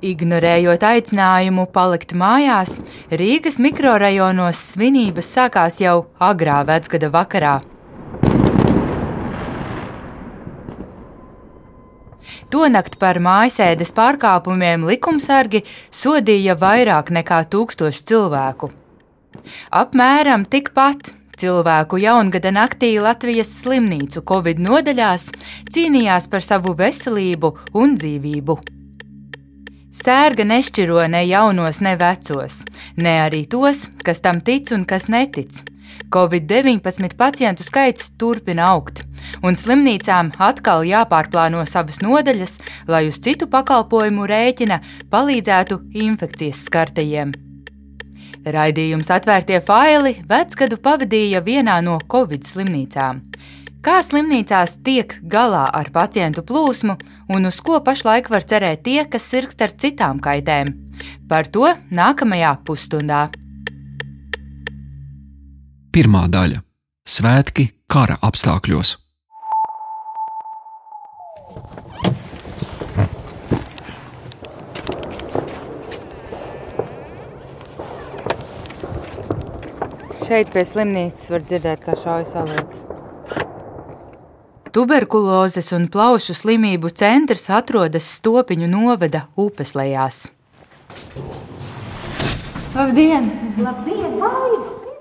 [0.00, 2.78] Ignorējot aicinājumu palikt mājās,
[3.12, 7.58] Rīgas mikrorajonos svinības sākās jau agrā vecgada vakarā.
[12.50, 18.72] Tonakt par mājasēdes pārkāpumiem likumsargi sodīja vairāk nekā tūkstošu cilvēku.
[19.68, 25.30] Apmēram tikpat cilvēku jaungada naktī Latvijas slimnīcu Covid nodaļās
[25.68, 28.79] cīnījās par savu veselību un dzīvību.
[29.90, 32.60] Sērga nešķiro ne jaunos, ne vecos,
[32.94, 35.64] ne arī tos, kas tam tic un kas netic.
[36.14, 39.02] Covid-19 pacientu skaits turpina augt,
[39.42, 44.78] un slimnīcām atkal jāpārplāno savas nodaļas, lai uz citu pakalpojumu rēķina
[45.10, 47.34] palīdzētu infekcijas skartajiem.
[48.46, 53.24] Raidījums atvērtie faili vecgadu pavadīja vienā no Covid slimnīcām.
[53.80, 56.98] Kā slimnīcās tiek galā ar pacientu plūsmu
[57.32, 60.74] un uz ko pašlaik var cerēt tie, kas sirgst ar citām kaitēm?
[61.24, 63.30] Par to nākamajā pusstundā.
[65.96, 66.60] Pirmā daļa-
[67.14, 68.98] Svētki kara apstākļos.
[80.28, 82.79] Šeit pie slimnīcas var dzirdēt, kā šaujas salīdz.
[84.70, 90.28] Tuberkulozes un plaušu slimību centrs atrodas Stopiņu novada upes lejās.
[92.76, 93.26] Labdien!
[93.58, 94.50] Labdien vai!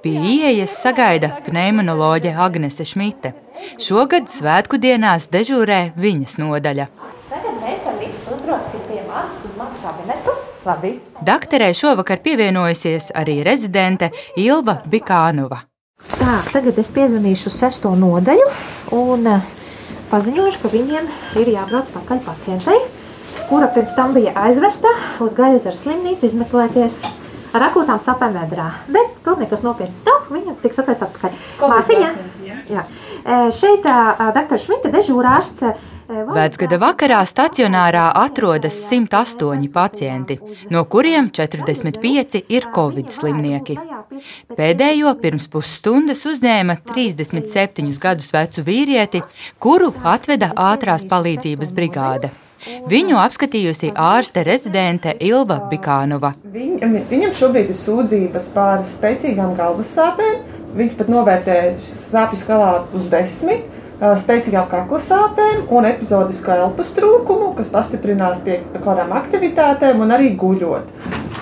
[0.01, 3.35] Pie ieejas sagaida pneimonoloģe Agnese Šmite.
[3.77, 6.87] Šogad svētku dienās dežūrē viņas nodaļa.
[7.29, 10.37] Tagad mēs ar Lītu uzbrauksim pie manis uz manu kabinetu.
[10.65, 10.93] Labi.
[11.25, 14.09] Dakterē šovakar pievienojusies arī rezidente
[14.39, 15.61] Ilva Bikānova.
[16.15, 18.49] Tā, tagad es piezvanīšu uz sesto nodaļu
[18.95, 19.27] un
[20.09, 21.09] paziņošu, ka viņiem
[21.41, 22.79] ir jābrauc pakaļ pacientei,
[23.49, 24.91] kura pirms tam bija aizvesta
[25.23, 26.99] uz Gaļas ar slimnīcu izmeklēties
[27.53, 28.71] ar akūtām sapēm vedrā.
[28.91, 31.37] Bet tur nekas nopietns nav, viņa tiks atlaist atpakaļ.
[31.61, 32.11] Māsiņa?
[32.69, 32.83] Jā.
[33.25, 34.57] E, Šeit dr.
[34.61, 35.63] Šmita dežūrārsts.
[35.65, 40.39] e, Vecgada vakarā stacionārā atrodas 108 pacienti,
[40.69, 43.77] no kuriem 45 ir covid slimnieki.
[44.57, 49.23] Pēdējo pirms pusstundas uzņēma 37 gadus vecu vīrieti,
[49.59, 52.33] kuru atveda ātrās palīdzības brigāde.
[52.89, 56.33] Viņu apskatījusi ārste rezidente Ilva Bikānova.
[56.53, 60.41] Viņ, viņam šobrīd ir sūdzības par spēcīgām galvas sāpēm.
[60.75, 63.63] Viņš pat novērtē sāpju skalā uz desmit,
[63.99, 70.93] spēcīgām kakla sāpēm un epizodisku elpas trūkumu, kas pastiprinās pie kādām aktivitātēm un arī guļot.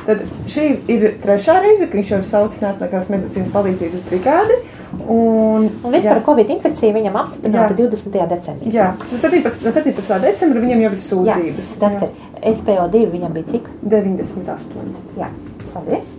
[0.07, 4.61] Tad šī ir trešā reize, kad viņš jau ir saucis neatliekās medicīnas palīdzības brigādi.
[5.07, 7.87] Un, Un vispār jā, Covid infekcija viņam apstiprināta Jā.
[7.87, 8.17] 20.
[8.33, 8.73] decembrī.
[8.75, 9.63] jā, no 17.
[9.63, 10.19] no 17.
[10.25, 11.69] decembra viņam jau ir sūdzības.
[11.79, 12.09] Doktor,
[12.43, 13.69] SPO2 viņam bija cik?
[13.87, 14.99] 98.
[15.17, 15.31] Jā,
[15.73, 16.11] paldies.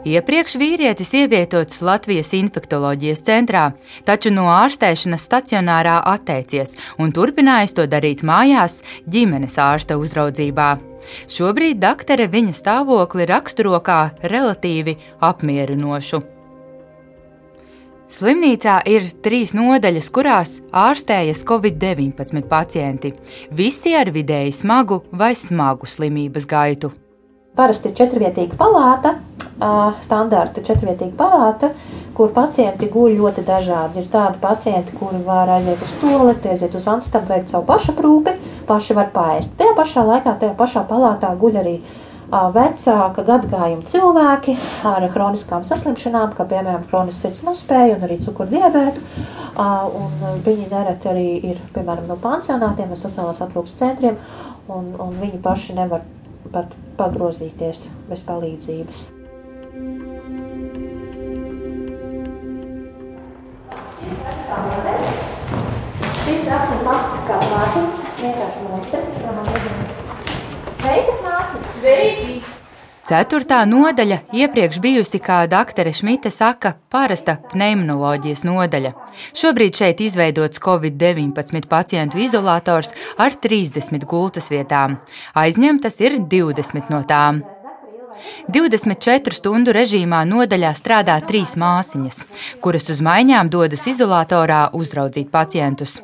[0.00, 3.66] Iepriekš vīrietis ievietots Latvijas infektoloģijas centrā,
[4.08, 10.70] taču no ārstēšanas stacionārā atteicies un turpinājis to darīt mājās, ģimenes ārsta uzraudzībā.
[11.28, 16.22] Šobrīd doktere viņa stāvokli raksturo kā relatīvi apmierinošu.
[18.10, 23.12] Slimnīcā ir trīs nodaļas, kurās ārstējas Covid-19 pacienti.
[23.52, 26.90] Visi ar vidēji smagu vai smagu slimības gaitu.
[27.54, 29.18] Parasti četrvietīga palāta,
[30.04, 31.70] standarta četrvietīga palāta,
[32.16, 34.02] kur pacienti guļ ļoti dažādi.
[34.02, 38.36] Ir tādi pacienti, kuri var aiziet uz stūleti, aiziet uz vanstabu, veikt savu pašaprūpi,
[38.68, 39.56] paši var paēst.
[39.60, 41.80] Tajā pašā laikā, tajā pašā palātā guļ arī
[42.30, 44.54] vecāka gadagājuma cilvēki
[44.86, 49.02] ar kroniskām saslimšanām, kā piemēram kronisks sirds nospēja un arī cukurdiabētu.
[49.58, 49.66] Ā,
[49.98, 50.10] un
[50.44, 54.16] Viņi nereti arī ir piemēram no pansionātiem vai sociālās aprūpas centriem,
[54.72, 56.06] un, un viņi paši nevar
[56.54, 59.19] pat pagrozīties bez palīdzības.
[66.50, 69.00] Astoņas maksiskās māsas, vienkārši monstri.
[70.80, 71.68] Sveikas, māsas!
[71.76, 72.40] Sveiki!
[73.06, 78.92] Ceturtā nodaļa iepriekš bijusi, kā doktore Šmita saka, parasta pneimonoloģijas nodaļa.
[79.38, 84.98] Šobrīd šeit izveidots Covid-19 pacientu izolators ar 30 gultas vietām.
[85.38, 87.42] Aizņemtas ir 20 no tām.
[88.50, 92.22] 24 stundu režīmā nodaļā strādā trīs māsiņas,
[92.62, 96.00] kuras uz maiņām dodas izolatorā uzraudzīt pacientus.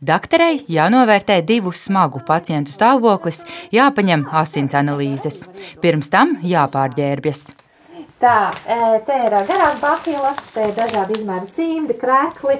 [0.00, 3.44] Dakterei jānovērtē divu smagu pacientu stāvoklis,
[3.74, 5.44] jāpaņem asins analīzes.
[5.82, 7.46] Pirms tam jāpārģērbjas.
[8.20, 12.58] Tā, e, te ir garās bakilas, te ir dažādi izmēri cimdi, krēkli.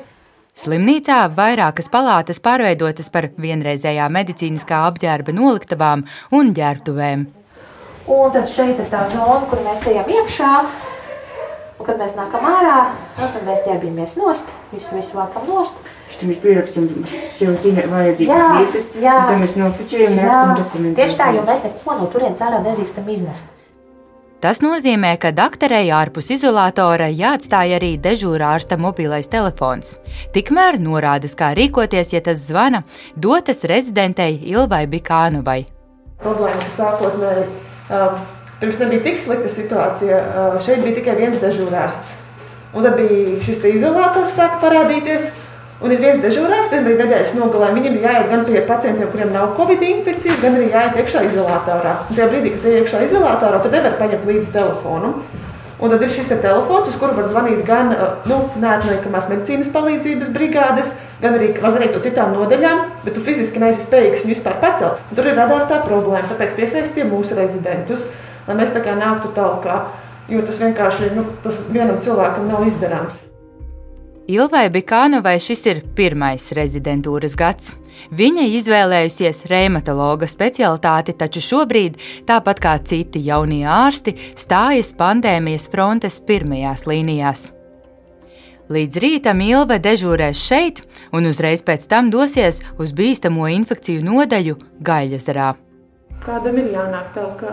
[0.56, 6.06] Slimnīcā vairākas palātas pārveidotas par vienreizējā medicīniskā apģērba noliktavām
[6.36, 7.26] un ģērbtuvēm.
[8.10, 10.50] Un tad šeit ir tā zona, kur mēs ejam iekšā.
[11.78, 12.78] Un, kad mēs nākam ārā,
[13.18, 15.78] nu, tad mēs ķērbjamies nost, visu, visu vākam nost.
[16.10, 16.88] Tad mēs pierakstam
[17.38, 19.14] sev ziņā vajadzīgas Jā, vietas, jā.
[19.14, 20.96] un tad mēs nofočējam un rakstam dokumentu.
[20.98, 23.56] Tieši tā, jo mēs neko no turienes ārā nedrīkstam iznest.
[24.40, 29.98] Tas nozīmē, ka doktorei ārpus izolatora jāatstāj arī dežūrārsta mobilais telefons.
[30.32, 32.80] Tikmēr norādes, kā rīkoties, ja tas zvana,
[33.20, 35.58] dotas rezidentei Ilvai Bikānovai.
[36.24, 37.44] Problēma, ka sākotnēji
[37.92, 38.24] um,
[38.62, 40.22] pirms nebija tik slikta situācija.
[40.24, 42.16] Uh, šeit bija tikai viens dežūrārsts.
[42.72, 45.34] Un tad bija šis te izolātors, sāka parādīties.
[45.80, 47.70] Un ir viens dežūrārs, kas bija nedēļas nogalē.
[47.72, 51.94] Viņam ir jāiet gan pie pacientiem, kuriem nav covid infekcija, gan arī jāiet iekšā izolatorā.
[52.04, 55.14] Un tajā brīdī, kad tu ej iekšā izolatorā, tu nevari paņemt līdzi telefonu.
[55.80, 59.70] Un tad ir šis te telefons, uz kuru var zvanīt gan uh, nu, neatliekamās medicīnas
[59.72, 60.92] palīdzības brigādes,
[61.22, 65.00] gan arī var zvanīt no citām nodaļām, bet tu fiziski neesi spējīgs viņu vispār pacelt.
[65.08, 68.04] Un tur ir radās tā problēma, tāpēc piesaistīja mūsu rezidentus,
[68.44, 69.96] lai mēs tā kā nāktu tālāk,
[70.28, 73.22] jo tas vienkārši nu, tas vienam cilvēkam nav izdarāms.
[74.30, 77.72] Ilvai Bikānovai šis ir pirmais rezidentūras gads.
[78.14, 81.96] Viņa izvēlējusies reumatologa specialitāti, taču šobrīd,
[82.28, 87.48] tāpat kā citi jaunie ārsti, stājas pandēmijas frontes pirmajās līnijās.
[88.70, 95.52] Līdz rītam Ilva dežūrēs šeit, un uzreiz pēc tam dosies uz bīstamo infekciju nodaļu Gaļasarā.
[96.22, 97.48] Kādam ir jānāk tālāk?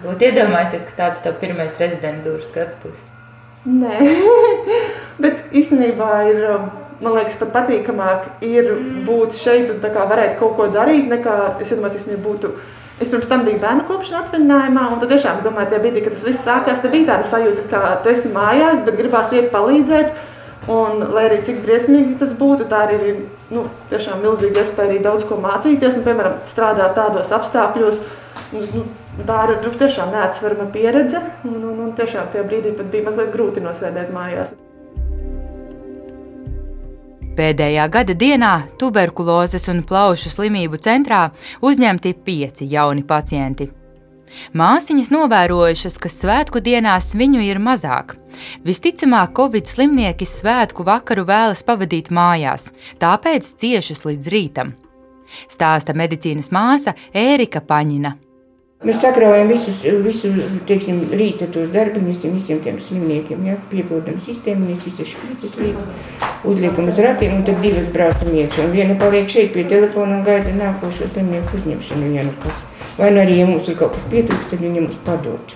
[0.00, 3.11] Būtu iedomājies, ka tāds tev pirmais rezidentūras gads būs.
[3.62, 3.98] Nē,
[5.22, 6.68] bet īstenībā ir, um,
[7.02, 8.72] man liekas, pat patīkamāk ir
[9.06, 12.50] būt šeit un varēt kaut ko darīt, nekā es iedomājos, ja būtu.
[13.02, 16.26] Es pirms tam biju bērnu kopšanā atvaļinājumā, un tad tiešām domāju, tajā brīdī, kad tas
[16.26, 20.12] viss sākās, tad bija tāda sajūta, ka tu esi mājās, bet gribās iet palīdzēt.
[20.70, 23.16] Un, lai arī cik briesmīgi tas būtu, tā arī ir
[23.50, 23.64] nu,
[24.22, 25.96] milzīga iespēja arī daudz ko mācīties.
[25.98, 27.98] Nu, piemēram, strādāt tādos apstākļos,
[28.54, 28.84] nu,
[29.28, 31.20] tā ir nu, tiešām neatsverama pieredze.
[31.44, 34.54] Un, un, un tiešām tajā brīdī pat bija mazliet grūti nosēdēt mājās.
[37.36, 41.30] Pēdējā gada dienā tuberkulozes un plaušu slimību centrā
[41.64, 43.70] uzņemti pieci jauni pacienti.
[44.56, 48.16] Māsiņas novērojušas, ka svētku dienās viņu ir mazāk.
[48.64, 52.70] Visticamāk, Covid slimnieki svētku vakaru vēlas pavadīt mājās,
[53.00, 54.74] tāpēc ciešas līdz rītam.
[55.52, 58.16] Stāsta medicīnas māsa Ērika Paņina.
[58.82, 60.28] Mēs sakraujam visus, visu,
[60.66, 65.84] teiksim, rīta tos darbiņus visiem, tiem slimniekiem, ja, piepildam sistēmu, mēs visas škrītas līdzi,
[66.50, 68.64] uzliekam uz ratiem un tad divas braucam iekšā.
[68.66, 72.64] Un viena paliek šeit pie telefona un gaida nākošo slimnieku uzņemšanu, ja nu kas.
[72.96, 75.54] Vai nu arī, ja mums ir kaut kas pietrūkst, tad viņi mums padod,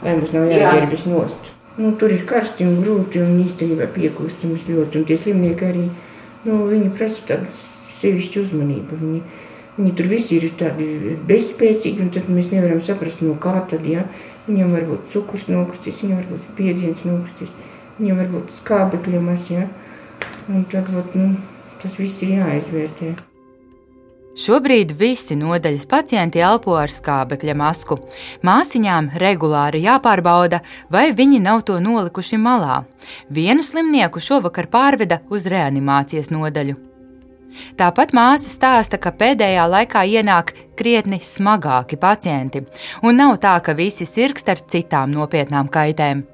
[0.00, 1.52] lai mums nav jāierbis nost.
[1.76, 5.88] Nu, tur ir karsti un grūti un īstenībā piekūstamas ļoti, un tie slimnieki arī,
[6.48, 7.52] nu, viņi prasa tādu
[8.00, 8.98] sevišķu uzmanību.
[9.04, 9.22] Viņi,
[9.74, 14.04] Viņi tur visi ir tādi bezspēcīgi, un tad mēs nevaram saprast, no kā tad, ja
[14.46, 17.54] viņam var būt cukurs nokritis, viņam var būt spiediens nokritis,
[17.98, 19.66] viņam var būt skābekļa maz, ja,
[20.46, 21.32] un tad, vat, nu,
[21.82, 23.16] tas viss ir jāizvērtē.
[24.34, 28.00] Šobrīd visi nodaļas pacienti elpo ar skābekļa masku.
[28.46, 32.80] Māsiņām regulāri jāpārbauda, vai viņi nav to nolikuši malā.
[33.30, 36.93] Vienu slimnieku šovakar pārveda uz reanimācijas nodaļu.
[37.78, 42.64] Tāpat māsa stāsta, ka pēdējā laikā ienāk krietni smagāki pacienti,
[43.02, 46.24] un nav tā, ka visi sirgst ar citām nopietnām kaitēm.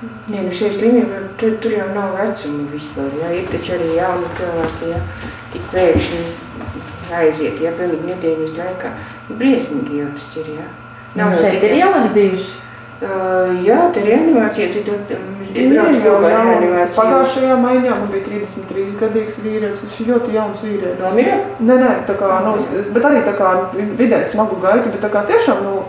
[0.00, 4.30] Nē, nu šie slimība, tur, tur jau nav vecuma vispār, jā, ir taču arī jauni
[4.38, 5.00] cilvēki, jā,
[5.52, 6.22] tik pēkšņi
[7.18, 8.94] aiziet, jā, pilnīgi nedēļas laikā.
[9.30, 10.66] Briesmīgi jau tas ir, jā.
[11.18, 12.69] Nav Nu, šeit ir jauni bijuši.
[13.00, 16.96] Uh, jā, tā ir animācija, tad mēs ar jau animāciju.
[16.98, 19.80] pagājušajā maiņā, man bija 33 gadīgs vīrietis.
[19.86, 21.00] Viņš ir ļoti jauns vīrietis.
[21.00, 21.38] Nomira?
[21.64, 22.52] Nē, nē, tā kā, nu,
[22.92, 25.80] bet arī tā kā vidēji smagu gaitu, bet tā kā tiešām, nu,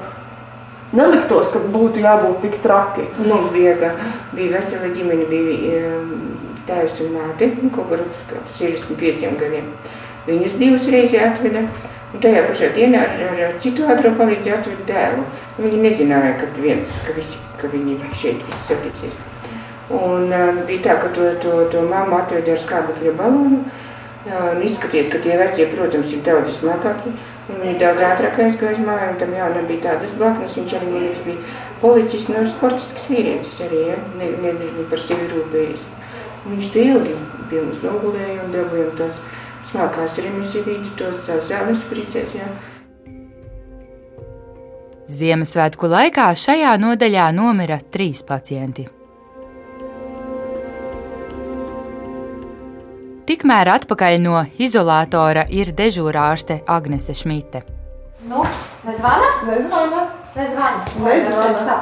[0.96, 3.10] neliktos, ka būtu jābūt tik traki.
[3.26, 3.92] Mums bija, ka
[4.32, 5.94] bija vesela ģimene, bija
[6.70, 9.72] tēvs un māte, kaut kur ap 65 gadiem.
[10.28, 11.68] Viņus divas reizes atveda,
[12.12, 15.24] un tajā pašā dienā ar, ar, citu ātrumu palīdzību atveda dēlu.
[15.62, 19.20] Viņi nezināja, ka, viens, ka, visi, ka viņi šeit visi satiksies.
[19.92, 23.62] Un um, bija tā, ka to, to, to mammu atveda ar skābekļa balonu.
[24.22, 27.12] Un izskaties, ka tie vecie, protams, ir daudz smagāki.
[27.50, 30.58] un Viņi daudz ātrāk aizgāja uz māju, un tam jaunam bija tādas blaknes.
[30.60, 34.00] Viņš arī liekas, bija policists, no sportisks vīrietis arī, ja?
[34.20, 35.86] ne, ne, ne par sevi rūpējies.
[36.46, 37.16] Un Viņš te ilgi
[37.50, 39.20] pie mums nogulēja un dabūjām tās
[39.72, 42.48] smākās remisivīdi, tos tās zāles špricēs, jā.
[45.12, 48.86] Ziemassvētku laikā šajā nodaļā nomira trīs pacienti.
[53.28, 57.62] Tikmēr atpakaļ no izolatora ir dežūrārste Agnese Šmite.
[58.30, 58.44] Nu,
[58.86, 59.32] nezvana?
[59.50, 60.06] Nezvana.
[60.36, 60.86] Nezvana.
[61.04, 61.76] Nezvana.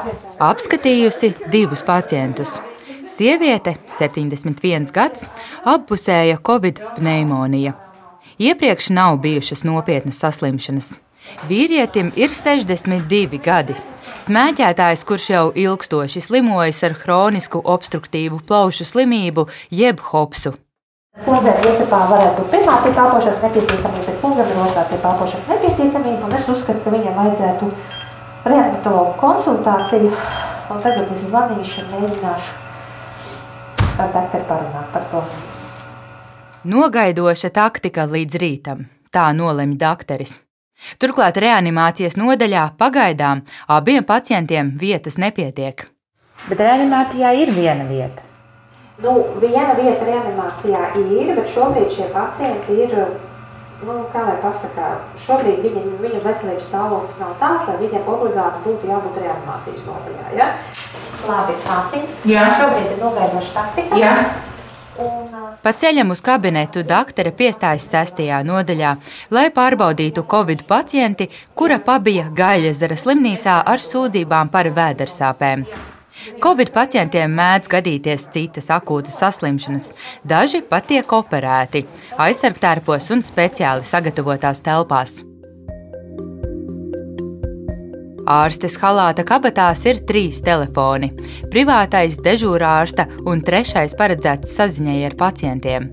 [0.50, 2.56] Apskatījusi divus pacientus.
[3.10, 5.28] Sieviete, 71 gads,
[5.66, 7.76] appusēja covid pneimonija.
[8.40, 10.96] Iepriekš nav bijušas nopietnas saslimšanas.
[11.48, 13.76] Vīrietim ir 62 gadi.
[14.20, 20.52] Smēķētājs, kurš jau ilgstoši slimojas ar hronisku obstruktīvu plaušu slimību, jeb hopsu.
[21.24, 26.28] Kundzei riecepā varētu būt pirmā tipa elpošanas nepietiekamība, bet kungam ir otrā tipa elpošanas nepietiekamība,
[26.28, 27.70] un es uzskatu, ka viņam vajadzētu
[28.44, 30.12] reanimatologu konsultāciju,
[30.70, 32.52] un tagad es zvanīšu un mēģināšu
[34.00, 35.24] ar doktoru parunāt par to.
[36.70, 40.38] Nogaidoša taktika līdz rītam, tā nolemj dakteris.
[41.00, 45.86] Turklāt reanimācijas nodaļā pagaidām abiem pacientiem vietas nepietiek.
[46.48, 48.24] Bet reanimācijā ir viena vieta.
[49.00, 52.94] Nu, viena vieta reanimācijā ir, bet šobrīd šie pacienti ir,
[53.80, 54.90] nu, kā lai pasakā,
[55.24, 60.26] šobrīd viņi, viņu veselības stāvoklis nav tāds, lai viņiem obligāti būtu jābūt reanimācijas nodaļā.
[60.36, 60.50] Ja?
[61.28, 62.22] Labi, asins.
[62.28, 62.44] Jā.
[62.60, 64.00] Šobrīd ir nogaidoša taktika.
[64.00, 64.14] Jā.
[65.00, 65.29] Un,
[65.60, 68.94] Pa ceļam uz kabinetu doktore piestājas sestajā nodaļā,
[69.36, 75.66] lai pārbaudītu covid pacienti, kura pabija Gaļazara slimnīcā ar sūdzībām par vēdersāpēm.
[76.40, 79.92] Covid pacientiem mēdz gadīties citas akūtas saslimšanas,
[80.24, 81.86] daži pat tiek operēti,
[82.20, 85.20] aizsargtērpos un speciāli sagatavotās telpās.
[88.30, 91.08] Ārstes halāta kabatās ir trīs telefoni-
[91.52, 95.88] privātais, dežūrārsta un trešais paredzēts saziņai ar pacientiem.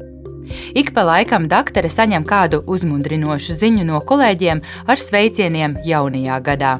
[0.75, 6.79] Ik pa laikam doktore saņem kādu uzmundrinošu ziņu no kolēģiem ar sveicieniem jaunajā gadā.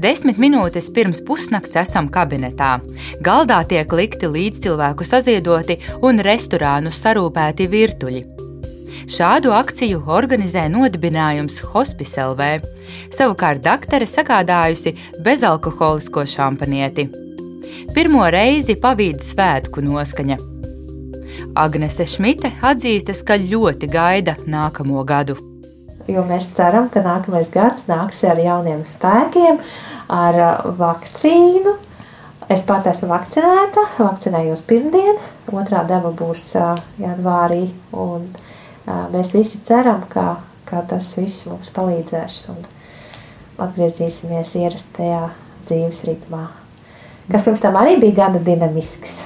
[0.00, 2.80] Desmit minūtes pirms pusnakts esam kabinetā.
[3.22, 8.39] Galdā tiek likti līdzcilvēku saziedoti un restorānu sarūpēti virtuļi.
[9.10, 12.50] Šādu akciju organizē nodibinājums Hospice LV.
[13.14, 14.94] Savukārt doktore sagādājusi
[15.24, 17.08] bezalkoholisko šampanieti.
[17.94, 20.38] Pirmo reizi pavīd svētku noskaņa.
[21.58, 25.38] Agnese Šmite atzīstas, ka ļoti gaida nākamo gadu.
[26.10, 29.60] Jo mēs ceram, ka nākamais gads nāks ar jauniem spēkiem,
[30.10, 31.76] ar ā, vakcīnu.
[32.50, 35.18] Es pat esmu vakcinēta, vakcinējos pirmdien,
[35.54, 37.68] otrā deva būs ā, janvārī.
[37.94, 38.49] Un, ā,
[39.12, 42.62] mēs visi ceram, ka, ka tas viss mums palīdzēs un
[43.60, 45.26] atgriezīsimies ierastajā
[45.66, 46.46] dzīves ritmā,
[47.30, 49.20] kas pirms tam arī bija gana dinamisks.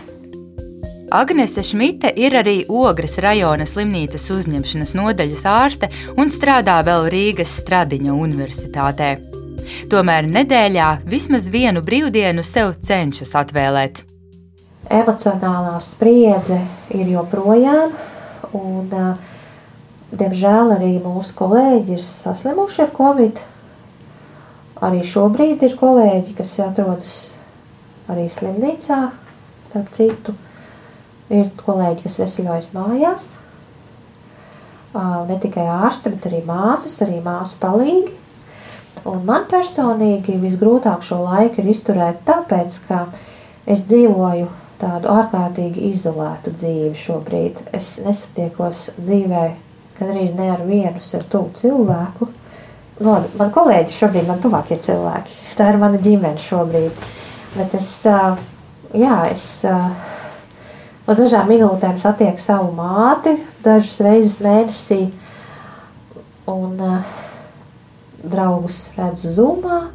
[1.14, 8.16] Agnese Šmite ir arī Ogres rajona slimnīcas uzņemšanas nodaļas ārste un strādā vēl Rīgas Stradiņa
[8.16, 9.10] universitātē.
[9.92, 14.02] Tomēr nedēļā vismaz vienu brīvdienu sev cenšas atvēlēt.
[14.90, 16.58] Emocionālā spriedze
[16.92, 17.94] ir joprojām,
[18.58, 19.14] un, ā,
[20.12, 23.40] diemžēl, arī mūsu kolēģi ir saslimuši ar covid.
[24.84, 27.14] Arī šobrīd ir kolēģi, kas atrodas
[28.10, 28.98] arī slimnīcā,
[29.68, 30.34] starp citu.
[31.32, 33.30] Ir kolēģi, kas veseļojas mājās.
[34.94, 38.12] Ne tikai ārsti, bet arī māsas, arī māsu palīgi.
[39.08, 43.00] Un man personīgi visgrūtāk šo laiku ir izturēt, tāpēc, ka
[43.68, 44.46] es dzīvoju
[44.80, 47.60] tādu ārkārtīgi izolētu dzīvi šobrīd.
[47.76, 48.90] Es nesatiekos
[49.94, 52.28] dzīvē gandrīz ne ar vienu sev tuvu cilvēku.
[53.00, 55.30] No, man kolēģi šobrīd man tuvākie cilvēki.
[55.56, 56.92] Tā ir mana ģimene šobrīd.
[57.54, 58.06] Bet es,
[58.94, 59.64] jā, es
[61.06, 65.10] no dažām minūtēm satieku savu māti dažas reizes mēnesī.
[66.46, 66.78] Un
[68.22, 69.90] draugus redzu zumā.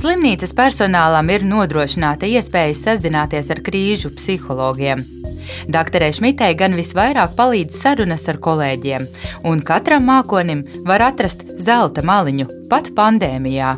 [0.00, 5.02] Slimnīcas personālam ir nodrošināta iespēja sazināties ar krīžu psihologiem.
[5.68, 9.04] Dakterē Šmitei gan visvairāk palīdz sarunas ar kolēģiem,
[9.50, 13.74] un katram mākonim var atrast zelta maliņu pat pandēmijā.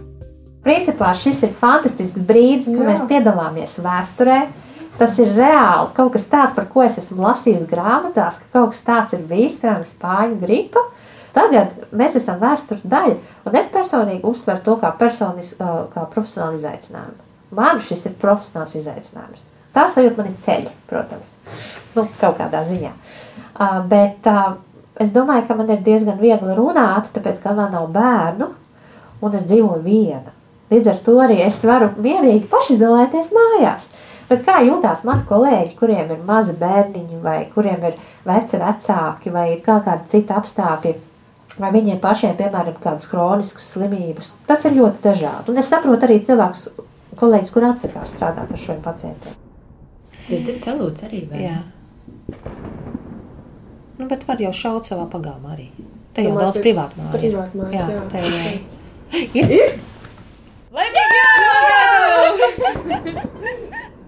[0.62, 4.44] Principā šis ir fantastisks brīdis, kad mēs piedalāmies vēsturē.
[5.00, 8.86] Tas ir reāli kaut kas tāds, par ko es esmu lasījusi grāmatās, ka kaut kas
[8.86, 10.86] tāds ir bijis, piemēram, spāņu gripa.
[11.32, 13.16] Tagad mēs esam vēstures daļa,
[13.48, 17.30] un es personīgi uztveru to kā, personis, kā profesionālu izaicinājumu.
[17.56, 19.46] Man šis ir profesionāls izaicinājums.
[19.72, 21.34] Tā sajūta man ir ceļa, protams,
[21.96, 22.92] nu, kaut kādā ziņā.
[23.88, 24.28] Bet
[25.00, 28.50] es domāju, ka man ir diezgan viegli runāt, tāpēc, ka man nav bērnu,
[29.24, 30.36] un es dzīvoju viena.
[30.72, 33.90] Līdz ar to arī es varu mierīgi pašizolēties mājās.
[34.28, 39.46] Bet kā jūtās mani kolēģi, kuriem ir mazi bērniņi, vai kuriem ir veci vecāki, vai
[39.54, 40.94] ir kaut kādi citi apstākļi,
[41.60, 44.32] vai viņiem pašiem, piemēram, kādas chroniskas slimības.
[44.48, 45.52] Tas ir ļoti dažādi.
[45.52, 46.66] Un es saprotu arī cilvēkus,
[47.20, 49.38] kolēģis, kur atsakās strādāt ar šiem pacientiem.
[50.28, 51.42] Dzirdat salūts arī, vai?
[51.44, 51.58] Jā.
[53.98, 55.68] Nu, bet var jau šaut savā pagalmā arī.
[56.12, 56.62] Te jau Domāju, daudz ir.
[56.66, 57.86] privātmājas, jā.
[57.88, 58.02] jā.
[58.12, 58.36] te jau
[59.52, 59.56] ir.
[59.56, 59.80] Ir?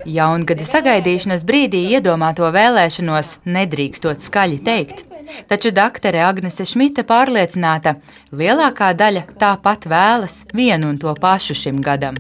[0.04, 5.04] Jaungada sagaidīšanas brīdī iedomāto vēlēšanos nedrīkstot skaļi teikt.
[5.48, 7.96] Taču doktore Agnese Šmita pārliecināta,
[8.32, 12.16] lielākā daļa tāpat vēlas vienu un to pašu šim gadam.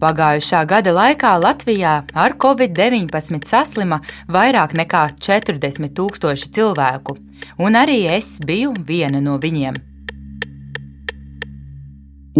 [0.00, 3.98] Pagājušā gada laikā Latvijā ar covid-19 saslima
[4.32, 7.18] vairāk nekā 40 tūkstoši cilvēku,
[7.60, 9.76] un arī es biju viena no viņiem.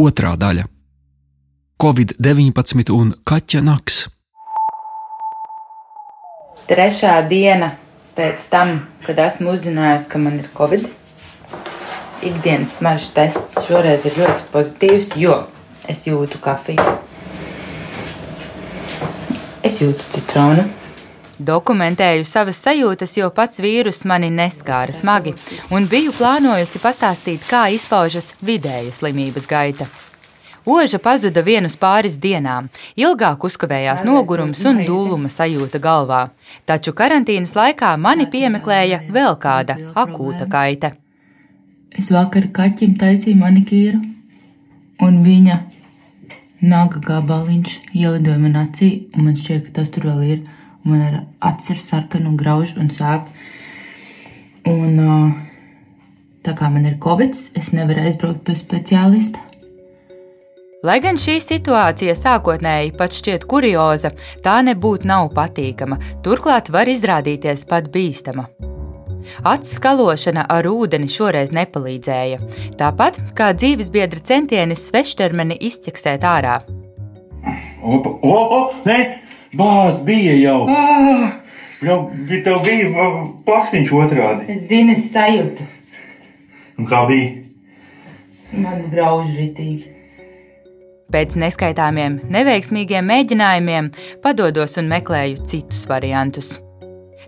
[0.01, 0.65] Otrā daļa-
[1.83, 4.09] Covid-19 un kaķa naks.
[6.71, 7.75] Trešā diena
[8.21, 8.75] pēc tam,
[9.07, 10.83] kad esmu uzzinājusi, ka man ir covid,
[12.27, 15.39] ikdienas smaržas tests šoreiz ir ļoti pozitīvs, jo
[15.89, 16.85] es jūtu kafiju.
[19.65, 20.67] Es jūtu citronu.
[21.41, 25.33] Dokumentēju savas sajūtas, jo pats vīrus mani neskāra smagi,
[25.73, 29.89] un biju plānojusi pastāstīt, kā izpaužas vidēja slimības gaita.
[30.67, 36.27] Oža pazuda vienus pāris dienām, ilgāk uzkavējās nogurums un dūluma sajūta galvā,
[36.69, 40.93] taču karantīnas laikā mani piemeklēja vēl kāda akūta kaita.
[41.97, 43.99] Es vakar kaķim taisīju manikīru,
[45.01, 45.57] un viņa
[46.61, 50.43] naga gabaliņš ielidoja man acī, un man šķiet, ka tas tur vēl ir.
[50.85, 53.29] Man ir acis ir sarkana un grauž un sāp.
[54.69, 55.01] Un
[56.45, 59.50] tā kā man ir covid, es nevaru aizbraukt pie speciālista.
[60.81, 67.67] Lai gan šī situācija sākotnēji pat šķiet kurioza, tā nebūtu nav patīkama, turklāt var izrādīties
[67.69, 68.47] pat bīstama.
[69.45, 72.41] Acis skalošana ar ūdeni šoreiz nepalīdzēja,
[72.81, 76.57] tāpat kā dzīvesbiedra centieni sveštermeni izķeksēt ārā.
[77.85, 78.99] Opa, o, o, nē,
[79.61, 80.59] bāz bija jau.
[81.85, 83.07] Jau bija, bija va,
[83.45, 84.49] plakstiņš otrādi.
[84.57, 85.69] Es zinu, es sajūtu,
[86.81, 87.37] Un kā bija?
[88.57, 90.00] man grauž ritīgi.
[91.11, 93.89] Pēc neskaitāmiem neveiksmīgiem mēģinājumiem
[94.23, 96.59] padodos un meklēju citus variantus.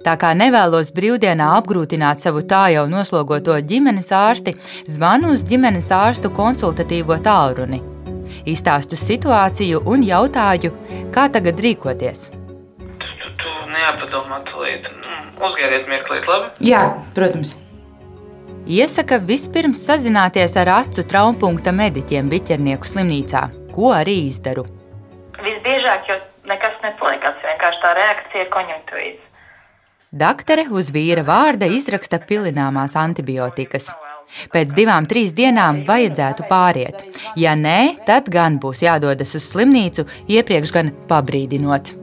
[0.02, 4.54] Tā kā nevēlos brīvdienā apgrūtināt savu tā jau noslogoto ģimenes ārsti,
[4.90, 7.78] zvanu uz ģimenes ārstu konsultatīvo tālruni.
[8.50, 10.72] Izstāstu situāciju un jautāju,
[11.14, 12.30] kā tagad rīkoties.
[12.32, 14.86] Tu, tu, tu neapadomā tulīt.
[15.02, 15.18] Nu,
[15.48, 16.70] uzgājiet mirklīt, labi?
[16.70, 17.54] Jā, protams.
[18.62, 24.66] Iesaka vispirms sazināties ar acu traumpunkta mediķiem Biķernieku slimnīcā, ko arī izdaru.
[25.42, 29.28] Visbiežāk jau nekas nepaliekas, vienkārši tā reakcija ir konjunktūvīta.
[30.12, 33.88] Daktere uz vīra vārda izraksta pilināmās antibiotikas.
[34.52, 37.04] Pēc divām, trīs dienām vajadzētu pāriet.
[37.36, 41.94] Ja nē, tad gan būs jādodas uz slimnīcu, iepriekš gan pabrīdinot.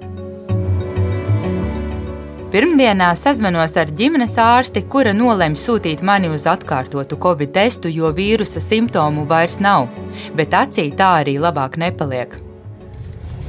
[2.50, 8.58] Pirmdienā sazvanos ar ģimenes ārsti, kura nolēma sūtīt mani uz atkārtotu covid testu, jo vīrusa
[8.58, 9.86] simptomu vairs nav,
[10.34, 12.34] bet acī tā arī labāk nepaliek.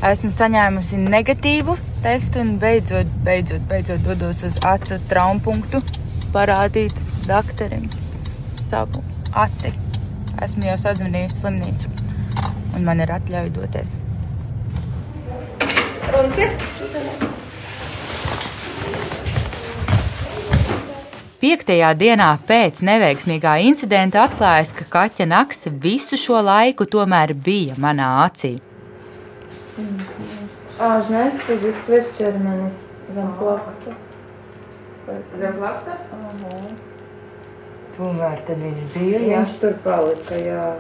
[0.04, 5.80] Esmu saņēmusi negatīvu testu un beidzot, beidzot, beidzot dodos uz acu traumpunktu
[6.36, 7.88] parādīt doktoram
[8.60, 9.00] savu
[9.32, 9.72] aci.
[10.44, 11.88] Esmu jau sazvanījusi slimnīcu,
[12.76, 13.96] un man ir atļauja doties.
[21.40, 28.11] Piektajā dienā pēc neveiksmīgā incidenta atklājas, ka kaķa naks visu šo laiku tomēr bija manā
[28.26, 28.59] acī.
[30.76, 32.85] Āžnēs, tad ir svešķermenis
[33.16, 33.96] zem plaksta.
[35.40, 35.98] Zem plaksta?
[37.96, 39.24] Tomēr tad viņš bija.
[39.24, 40.70] Viņš tur palika, jā.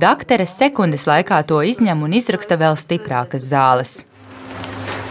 [0.00, 3.98] Daktere sekundes laikā to izņem un izraksta vēl stiprākas zāles.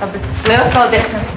[0.01, 1.36] Labi, liels paldies!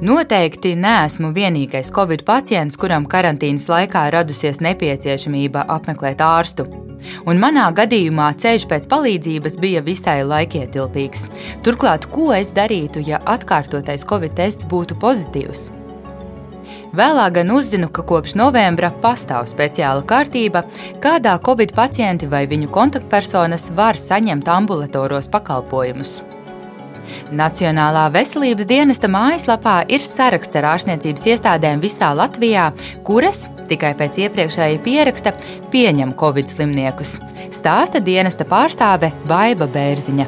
[0.00, 6.64] Noteikti neesmu vienīgais covid pacients, kuram karantīnas laikā radusies nepieciešamība apmeklēt ārstu.
[7.28, 11.26] Un manā gadījumā ceļš pēc palīdzības bija visai laikietilpīgs.
[11.66, 15.68] Turklāt, ko es darītu, ja atkārtotais covid tests būtu pozitīvs?
[16.96, 20.64] Vēlāk gan uzzinu, ka kopš novembra pastāv speciāla kārtība,
[21.04, 26.22] kādā covid pacienti vai viņu kontaktpersonas var saņemt ambulatoros pakalpojumus.
[27.34, 32.70] Nacionālā veselības dienesta mājaslapā ir saraksts ar ārstniecības iestādēm visā Latvijā,
[33.06, 35.34] kuras tikai pēc iepriekšēja pieraksta
[35.72, 37.18] pieņem covid slimniekus.
[37.54, 40.26] Stāsta dienesta pārstāve Baiva Bērziņa.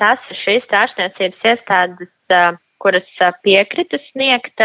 [0.00, 2.12] Tas ir šīs ārstniecības iestādes,
[2.80, 3.08] kuras
[3.44, 4.64] piekrita sniegt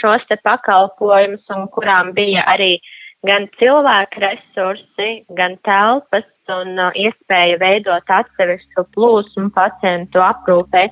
[0.00, 2.76] šos pakalpojumus un kurām bija arī
[3.24, 10.88] gan cilvēku resursi, gan telpas un uh, iespēja veidot atsevišķu plūsmu pacientu aprūpē.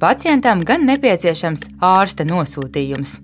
[0.00, 3.16] Pacientam gan nepieciešams ārsta nosūtījums.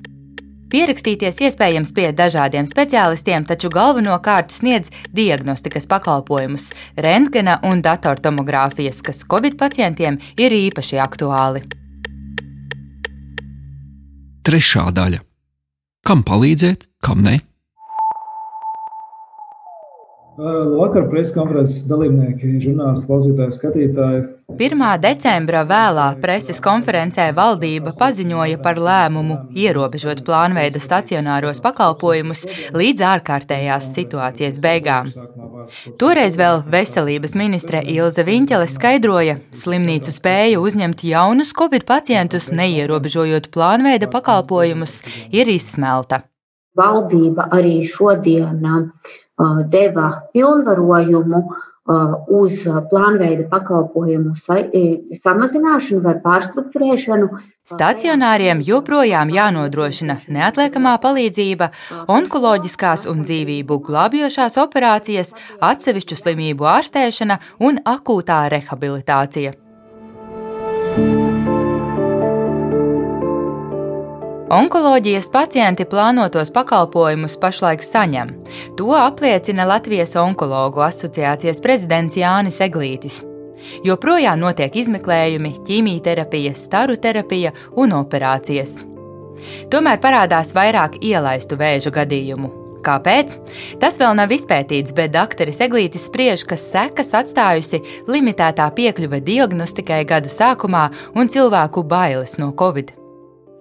[0.72, 9.58] Pierakstīties iespējams pie dažādiem speciālistiem, taču galvenokārt sniedz diagnostikas pakalpojumus, rentgena un datortomogrāfijas, kas Covid
[9.60, 11.66] pacientiem ir īpaši aktuāli.
[14.48, 15.20] Trešā daļa.
[16.08, 17.36] Kam palīdzēt, kam ne?
[20.42, 24.22] Vakar preses konferences dalībnieki, žurnālisti, klausītāji, skatītāji.
[24.58, 24.80] 1.
[25.00, 32.42] decembra vēlā preses konferencē valdība paziņoja par lēmumu ierobežot plānveida stacionāros pakalpojumus
[32.74, 35.12] līdz ārkārtējās situācijas beigām.
[36.02, 44.10] Toreiz vēl veselības ministre Ilze Viņķele skaidroja, slimnīcu spēja uzņemt jaunus covid pacientus, neierobežojot plānveida
[44.10, 45.00] pakalpojumus,
[45.30, 46.24] ir izsmelta.
[46.74, 48.58] Valdība arī šodien
[49.72, 51.42] deva pilnvarojumu
[52.30, 54.36] uz plānveida pakalpojumu
[55.22, 57.26] samazināšanu vai pārstruktūrēšanu.
[57.72, 61.70] Stacionāriem joprojām jānodrošina neatliekamā palīdzība,
[62.10, 69.61] onkoloģiskās un dzīvību glābjošās operācijas, atsevišķu slimību ārstēšana un akūtā rehabilitācija.
[74.52, 78.34] Onkoloģijas pacienti plānotos pakalpojumus pašlaik saņem.
[78.76, 83.22] To apliecina Latvijas Onkologu asociācijas prezidents Jānis Eglītis.
[83.86, 88.82] Joprojām notiek izmeklējumi, ķīmijterapija, staru terapija un operācijas.
[89.72, 92.52] Tomēr parādās vairāk ielaistu vēža gadījumu.
[92.84, 93.38] Kāpēc?
[93.80, 95.48] Tas vēl nav izpētīts, bet dr.
[95.48, 102.98] Eglītis spriež, ka sekas atstājusi limitētā piekļuve diagnostikai gada sākumā un cilvēku bailes no covid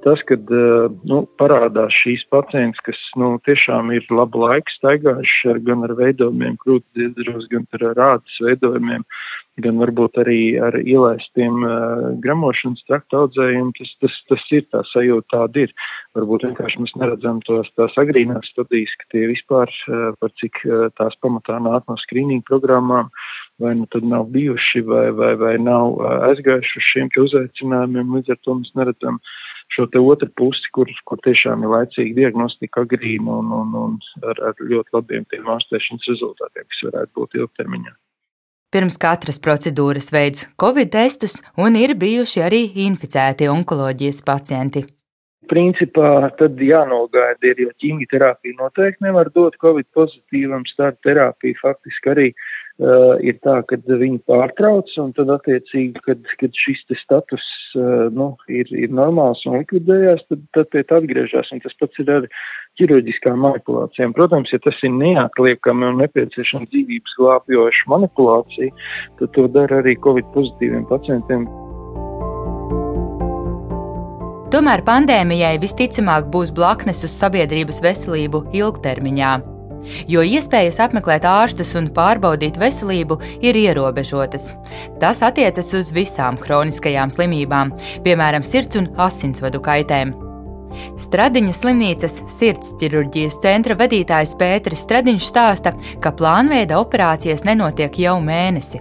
[0.04, 5.60] tas, kad eh, nu, parādās šīs pacients, kas nu, tiešām ir labu laiku staigājuši ar,
[5.68, 9.06] gan ar veidojumiem krūtdziedros, gan ar rādas veidojumiem,
[9.62, 15.28] gan varbūt arī ar ielaistiem uh, gramošanas traktu audzējiem, tas, tas, tas ir tā sajūta,
[15.36, 15.76] tāda ir.
[16.18, 20.88] Varbūt vienkārši mēs neredzam tos tās agrīnās studijas, ka tie vispār, uh, par cik uh,
[20.98, 23.12] tās pamatā nāk no skrīninga programmām,
[23.62, 26.00] vai nu tad nav bijuši, vai, vai, vai nav
[26.32, 29.40] aizgājuši uz šiem uzaicinājumiem, līdz ar to mēs neredzam uh,
[29.76, 34.40] šo te otru pusi, kur, kur tiešām ir laicīga diagnostika agrīna un, un, un ar,
[34.52, 37.94] ar ļoti labiem tiem ārstēšanas rezultātiem, kas varētu būt ilgtermiņā.
[38.72, 44.86] Pirms katras procedūras veids covid testus un ir bijuši arī inficēti onkoloģijas pacienti.
[45.52, 52.28] Principā tad jānogaida, ir, jo ķīmijterapija noteikti nevar dot covid pozitīvam, starta terapija faktiski arī
[52.32, 52.46] uh,
[52.82, 57.46] uh, ir tā, ka viņi pārtrauc, un tad attiecīgi, kad, kad šis status
[57.78, 62.12] uh, nu, ir, ir normāls un likvidējās, tad, tad pie tā atgriežas, tas pats ir
[62.12, 62.28] ar
[62.80, 64.16] ķirurģiskām manipulācijām.
[64.18, 68.76] Protams, ja tas ir neatliekami un nepieciešama dzīvības glābjoša manipulācija,
[69.22, 71.50] tad to dara arī Covid pozitīviem pacientiem.
[74.52, 79.61] Tomēr pandēmijai visticamāk būs blaknes uz sabiedrības veselību ilgtermiņā
[80.12, 84.52] jo iespējas apmeklēt ārstus un pārbaudīt veselību ir ierobežotas.
[85.02, 87.74] Tas attiecas uz visām kroniskajām slimībām,
[88.06, 90.14] piemēram, sirds un asinsvadu kaitēm.
[91.02, 98.80] Stradiņas slimnīcas sirds ķirurģijas centra vadītājs Pēteris Stradiņš stāsta, ka plānveida operācijas nenotiek jau mēnesi.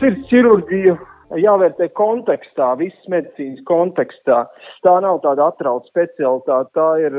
[0.00, 0.98] Sirds ķirurģija
[1.40, 4.44] jāvērtē kontekstā, visas medicīnas kontekstā.
[4.86, 7.18] Tā nav tāda atrauta specialitāte, tā ir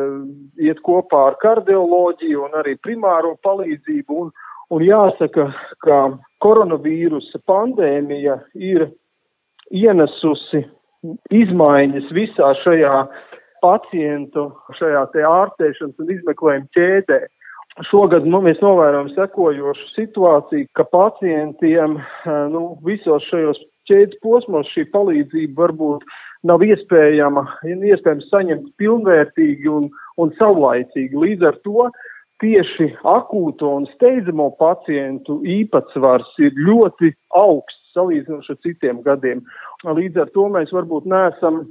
[0.62, 4.22] iet kopā ar kardioloģiju un arī primāro palīdzību.
[4.26, 4.32] Un,
[4.76, 5.50] un jāsaka,
[5.86, 6.00] ka
[6.44, 8.90] koronavīrusa pandēmija ir
[9.72, 10.66] ienesusi
[11.34, 13.06] izmaiņas visā šajā
[13.66, 17.22] pacientu, šajā te ārstēšanas un izmeklējuma ķēdē.
[17.90, 21.98] Šogad nu, mēs novērojam sekojošu situāciju, ka pacientiem
[22.54, 26.04] nu, visos šajos ķēdes posmos šī palīdzība varbūt
[26.46, 29.90] nav iespējama, iespējams saņemt pilnvērtīgi un,
[30.22, 31.18] un saulaicīgi.
[31.22, 31.88] Līdz ar to
[32.44, 39.46] tieši akūto un steidzamo pacientu īpatsvars ir ļoti augsts salīdzinoši ar citiem gadiem.
[39.88, 41.64] Līdz ar to mēs varbūt neesam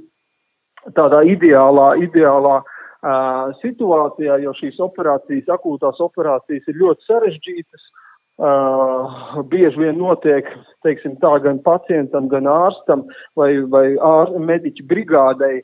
[0.97, 7.85] tādā ideālā, ideālā uh, situācijā, jo šīs operācijas, akūtās operācijas ir ļoti sarežģītas.
[7.85, 8.04] Uh,
[8.35, 10.47] Uh, bieži vien notiek,
[10.83, 13.05] teiksim, tā gan pacientam, gan ārstam
[13.39, 15.61] vai, vai ār, mediķu brigādei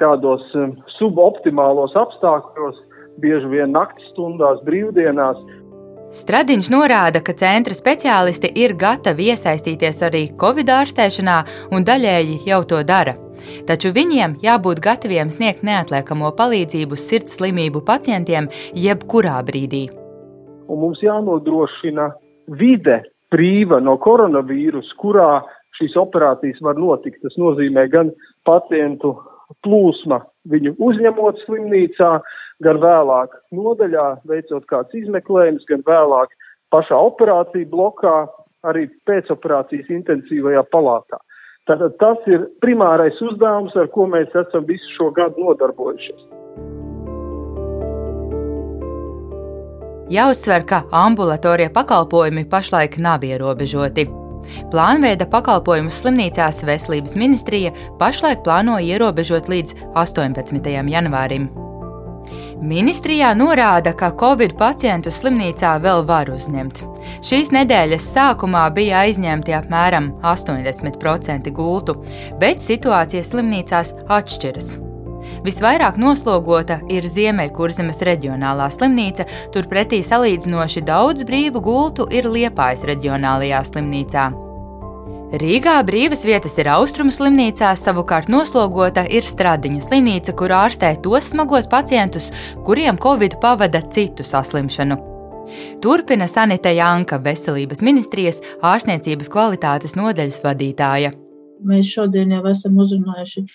[0.00, 2.80] kādos um, suboptimālos apstākļos,
[3.20, 5.44] bieži vien naktas stundās, brīvdienās.
[6.16, 11.36] Stradiņš norāda, ka centra speciālisti ir gatavi iesaistīties arī covid ārstēšanā
[11.76, 13.18] un daļēji jau to dara.
[13.68, 19.90] Taču viņiem jābūt gataviem sniegt neatliekamo palīdzību sirds slimību pacientiem jebkurā brīdī
[20.70, 22.10] un mums jānodrošina
[22.60, 25.30] vide brīva no koronavīrusa, kurā
[25.78, 27.22] šīs operācijas var notikt.
[27.24, 28.12] Tas nozīmē gan
[28.48, 29.14] pacientu
[29.66, 32.10] plūsma viņu uzņemot slimnīcā,
[32.64, 36.34] gan vēlāk nodaļā, veicot kāds izmeklējums, gan vēlāk
[36.74, 38.16] pašā operāciju blokā,
[38.68, 41.20] arī pēcoperācijas intensīvajā palātā.
[41.68, 46.39] Tātad tas ir primārais uzdevums, ar ko mēs esam visu šo gadu nodarbojušies.
[50.10, 54.08] Jāuzsver, ka ambulatorie pakalpojumi pašlaik nav ierobežoti.
[54.72, 57.70] Plānveida pakalpojumus slimnīcās Veselības ministrija
[58.00, 60.66] pašlaik plāno ierobežot līdz 18.
[60.90, 61.46] janvārim.
[62.60, 66.82] Ministrijā norāda, ka Covid pacientu slimnīcā vēl var uzņemt.
[67.24, 72.00] Šīs nedēļas sākumā bija aizņemti apmēram 80% gultu,
[72.42, 74.89] bet situācija slimnīcās atšķiras.
[75.40, 79.24] Visvairāk noslogota ir Ziemeļkurzemes reģionālā slimnīca,
[79.54, 84.26] turpretī salīdzinoši daudz brīvu gultu ir Liepājas reģionālajā slimnīcā.
[85.40, 91.70] Rīgā brīvas vietas ir austrumu slimnīcā, savukārt noslogota ir Stradiņa slimnīca, kur ārstē tos smagos
[91.70, 92.28] pacientus,
[92.66, 94.98] kuriem covid pavada citu saslimšanu.
[95.80, 101.14] Turpina Sanita Janka, Veselības ministrijas ārstniecības kvalitātes nodaļas vadītāja.
[101.64, 103.46] Mēs šodien jau esam uzrunājuši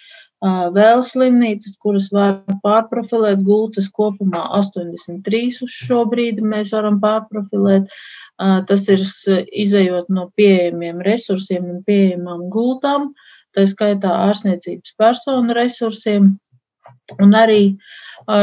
[0.45, 7.89] vēl slimnīcas, kuras var pārprofilēt gultas kopumā 83 uz šo brīdi mēs varam pārprofilēt.
[8.37, 8.99] Tas ir
[9.63, 13.13] izējot no pieejamiem resursiem un pieejamām gultām,
[13.55, 16.33] tā skaitā ārstniecības personu resursiem,
[17.21, 17.77] un arī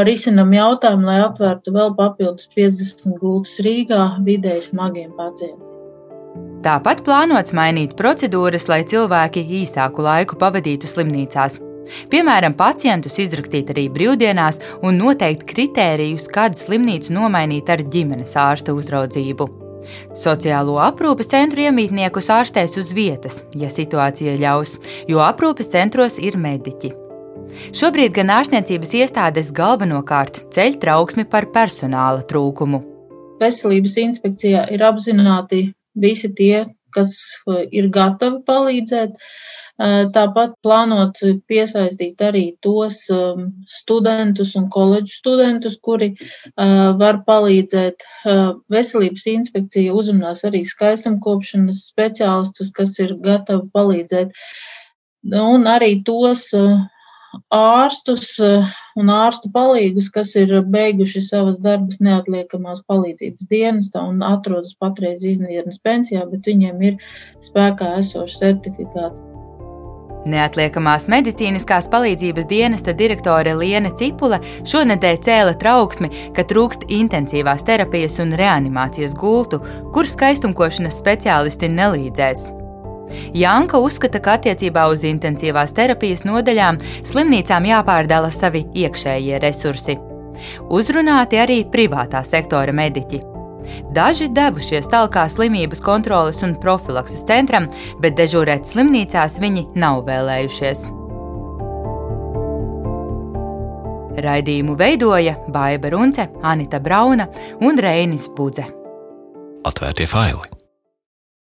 [0.07, 5.69] risinam jautājumu, lai atvērtu vēl papildus 50 gultas Rīgā vidēji smagiem pacientiem.
[6.63, 11.59] Tāpat plānots mainīt procedūras, lai cilvēki īsāku laiku pavadītu slimnīcās.
[12.11, 19.49] Piemēram, pacientus izrakstīt arī brīvdienās un noteikt kritērijus, kad slimnīcu nomainīt ar ģimenes ārsta uzraudzību.
[20.15, 24.77] Sociālo aprūpes centru iemītniekus ārstēs uz vietas, ja situācija ļaus,
[25.11, 26.93] jo aprūpes centros ir mediķi.
[27.75, 32.79] Šobrīd gan ārstniecības iestādes galvenokārt ceļ trauksmi par personāla trūkumu.
[33.43, 35.65] Veselības inspekcijā ir apzināti
[35.99, 36.63] visi tie,
[36.95, 37.17] kas
[37.75, 39.17] ir gatavi palīdzēt,
[39.81, 42.99] Tāpat plānots piesaistīt arī tos
[43.65, 46.11] studentus un koledžu studentus, kuri
[46.55, 48.05] var palīdzēt.
[48.69, 54.29] Veselības inspekcija uzrunās arī skaistumkopšanas speciālistus, kas ir gatavi palīdzēt.
[55.41, 56.51] Un arī tos
[57.49, 65.25] ārstus un ārstu palīgus, kas ir beiguši savas darbas neatliekamās palīdzības dienestā un atrodas patreiz
[65.25, 67.05] iznīrnes pensijā, bet viņiem ir
[67.41, 69.32] spēkā esošs certifikāts.
[70.29, 78.31] Neatliekamās medicīniskās palīdzības dienesta direktore Liene Cipule šonadēļ cēla trauksmi, ka trūkst intensīvās terapijas un
[78.39, 79.59] reanimācijas gultu,
[79.93, 82.45] kur skaistumkošanas speciālisti nelīdzēs.
[83.35, 89.99] Janka uzskata, ka attiecībā uz intensīvās terapijas nodaļām slimnīcām jāpārdala savi iekšējie resursi.
[90.73, 93.32] Uzrunāti arī privātā sektora mediķi.
[93.95, 97.69] Daži devušies tālāk slimības kontroles un profilakses centram,
[98.03, 100.87] bet dežūrēt slimnīcās viņi nav vēlējušies.
[104.23, 107.27] Raidījumu veidoja Baiva Runce, Anita Brauna
[107.61, 108.67] un Reinis Budze.
[109.65, 110.52] Atvērtie faili!